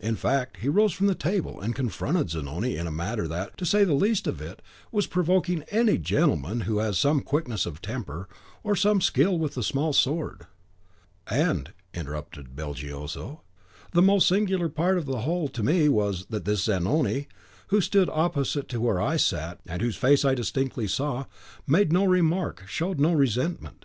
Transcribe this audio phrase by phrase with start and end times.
[0.00, 3.66] In fact, he rose from the table, and confronted Zanoni in a manner that, to
[3.66, 7.82] say the least of it, was provoking to any gentleman who has some quickness of
[7.82, 8.26] temper,
[8.62, 10.46] or some skill with the small sword."
[11.26, 13.42] "And," interrupted Belgioso,
[13.90, 17.28] "the most singular part of the whole to me was, that this Zanoni,
[17.66, 21.26] who stood opposite to where I sat, and whose face I distinctly saw,
[21.66, 23.84] made no remark, showed no resentment.